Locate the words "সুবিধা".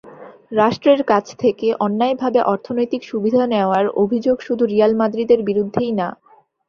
3.03-3.43